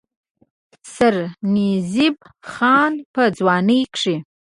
[0.93, 2.17] سرنزېب
[2.51, 4.15] خان پۀ ځوانۍ کښې